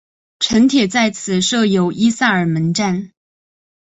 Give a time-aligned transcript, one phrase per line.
[0.39, 3.11] 城铁在此设有伊萨尔门站。